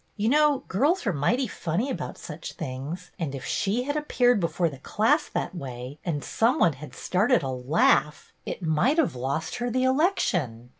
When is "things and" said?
2.53-3.35